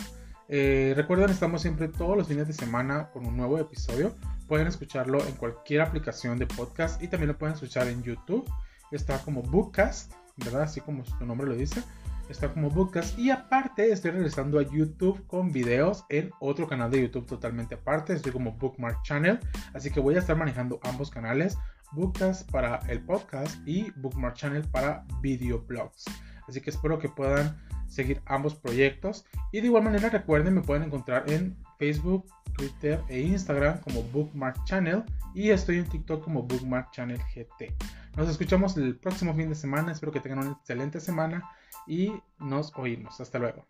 Eh, 0.49 0.93
recuerden, 0.95 1.29
estamos 1.29 1.61
siempre 1.61 1.87
todos 1.87 2.15
los 2.17 2.27
fines 2.27 2.47
de 2.47 2.53
semana 2.53 3.09
con 3.11 3.25
un 3.25 3.35
nuevo 3.35 3.57
episodio. 3.57 4.15
Pueden 4.47 4.67
escucharlo 4.67 5.25
en 5.25 5.33
cualquier 5.33 5.81
aplicación 5.81 6.39
de 6.39 6.47
podcast 6.47 7.01
y 7.01 7.07
también 7.07 7.29
lo 7.29 7.37
pueden 7.37 7.55
escuchar 7.55 7.87
en 7.87 8.01
YouTube. 8.03 8.49
Está 8.91 9.19
como 9.19 9.41
Bookcast, 9.41 10.13
¿verdad? 10.37 10.63
Así 10.63 10.81
como 10.81 11.03
su 11.05 11.25
nombre 11.25 11.47
lo 11.47 11.55
dice 11.55 11.83
está 12.29 12.51
como 12.51 12.69
Bookcast. 12.69 13.17
Y 13.17 13.29
aparte, 13.29 13.91
estoy 13.91 14.11
regresando 14.11 14.59
a 14.59 14.63
YouTube 14.63 15.25
con 15.27 15.51
videos 15.51 16.05
en 16.09 16.31
otro 16.39 16.67
canal 16.67 16.91
de 16.91 17.01
YouTube 17.01 17.25
totalmente 17.25 17.75
aparte. 17.75 18.13
Estoy 18.13 18.31
como 18.31 18.53
Bookmark 18.53 19.01
Channel. 19.03 19.39
Así 19.73 19.91
que 19.91 19.99
voy 19.99 20.15
a 20.15 20.19
estar 20.19 20.35
manejando 20.35 20.79
ambos 20.83 21.09
canales. 21.09 21.57
Bookcast 21.93 22.49
para 22.51 22.77
el 22.89 23.01
podcast 23.01 23.55
y 23.65 23.91
Bookmark 23.91 24.35
Channel 24.35 24.63
para 24.69 25.05
videoblogs. 25.21 26.05
Así 26.47 26.61
que 26.61 26.69
espero 26.69 26.99
que 26.99 27.09
puedan 27.09 27.57
seguir 27.87 28.21
ambos 28.25 28.55
proyectos. 28.55 29.25
Y 29.51 29.61
de 29.61 29.67
igual 29.67 29.83
manera 29.83 30.09
recuerden, 30.09 30.53
me 30.53 30.61
pueden 30.61 30.83
encontrar 30.83 31.29
en 31.29 31.57
Facebook, 31.77 32.25
Twitter 32.55 33.01
e 33.09 33.21
Instagram 33.21 33.81
como 33.81 34.03
Bookmark 34.03 34.63
Channel. 34.65 35.03
Y 35.33 35.49
estoy 35.51 35.77
en 35.77 35.85
TikTok 35.85 36.23
como 36.23 36.43
Bookmark 36.43 36.91
Channel 36.91 37.19
GT. 37.33 37.73
Nos 38.15 38.29
escuchamos 38.29 38.75
el 38.77 38.97
próximo 38.97 39.33
fin 39.33 39.49
de 39.49 39.55
semana. 39.55 39.91
Espero 39.91 40.11
que 40.11 40.19
tengan 40.19 40.39
una 40.39 40.51
excelente 40.51 40.99
semana 40.99 41.43
y 41.85 42.13
nos 42.39 42.75
oímos. 42.75 43.19
Hasta 43.21 43.39
luego. 43.39 43.65